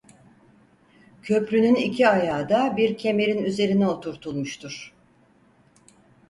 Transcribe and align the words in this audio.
Köprünün 1.23 1.75
iki 1.75 2.07
ayağı 2.09 2.49
da 2.49 2.77
bir 2.77 2.97
kemerin 2.97 3.43
üzerine 3.43 3.87
oturtulmuştur. 3.87 4.93